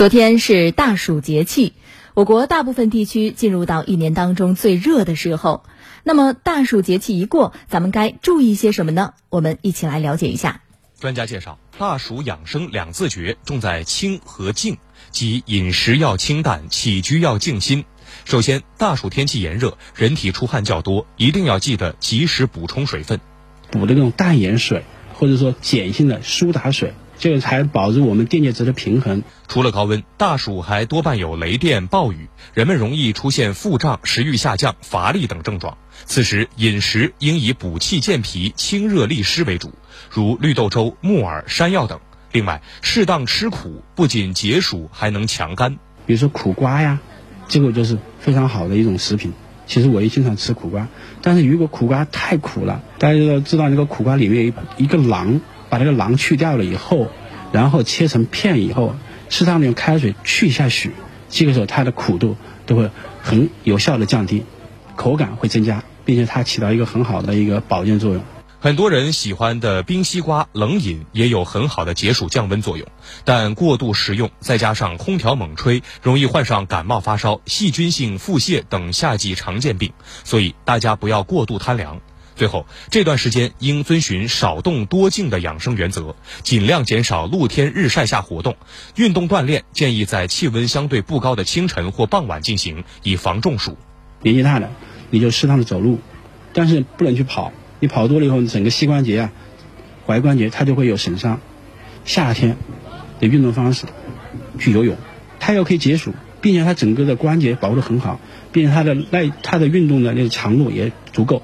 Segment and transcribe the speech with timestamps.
[0.00, 1.74] 昨天是大暑节气，
[2.14, 5.62] 我国大部分地区进入到一年当中最热的时候。
[6.04, 9.12] 那么大暑节气一过，咱们该注意些什么呢？
[9.28, 10.62] 我们一起来了解一下。
[10.98, 14.78] 专家介绍，大暑养生两字诀重在清和静，
[15.10, 17.84] 即饮食要清淡，起居要静心。
[18.24, 23.20] 首先，大暑天气炎热，人体出汗较多，一定要记得及时补充水分，
[23.70, 24.82] 补的那种淡盐水，
[25.12, 26.94] 或者说碱性的苏打水。
[27.20, 29.22] 这个才保持我们电解质的平衡。
[29.46, 35.76] 除了高温，大暑还多伴有雷电、暴雨，人们容易出现腹胀、食欲下降、乏力等症状。
[36.06, 39.74] 此时饮食应以补气健脾、清热利湿为主，
[40.10, 42.00] 如绿豆粥、木耳、山药等。
[42.32, 45.76] 另外，适当吃苦，不仅解暑，还能强肝。
[46.06, 47.00] 比如说苦瓜呀，
[47.48, 49.34] 这个就是非常好的一种食品。
[49.66, 50.88] 其实我也经常吃苦瓜，
[51.20, 55.42] 但是如果苦瓜太苦了，大家都知道那个苦瓜里面有一个囊。
[55.70, 57.10] 把那个囊去掉了以后，
[57.52, 58.94] 然后切成片以后，
[59.30, 60.90] 适当的用开水去一下血，
[61.30, 62.90] 这个时候它的苦度都会
[63.22, 64.44] 很有效的降低，
[64.96, 68.22] 口感会增加，并且它起到一个很好的一个保健作用。
[68.62, 72.86] 很多人喜欢的冰西瓜冷饮也有很好的解暑降温作用，
[73.24, 82.02] 但过度食用再加上空调猛吹，容易患上感冒发烧、细菌性腹泻等夏季常见病，所以大家不要过度贪凉。
[82.40, 88.56] 最后，这段时间应遵循少动多静的养生原则，尽量减少露天日晒下活动。
[88.96, 93.76] 运动锻炼建议在气温相对不高的清晨或傍晚进行，以防中暑。
[94.22, 94.70] 年纪大的，
[95.10, 95.98] 你就适当的走路，
[96.54, 97.52] 但是不能去跑。
[97.78, 99.32] 你跑多了以后，整个膝关节啊、
[100.06, 101.42] 踝关节它就会有损伤。
[102.06, 102.56] 夏天
[103.20, 103.84] 的运动方式，
[104.58, 104.96] 去游泳，
[105.40, 108.18] 它又可以解暑，并且它整个的关节保护的很好，
[108.50, 111.42] 并且它的耐它的运动的那个强度也足够。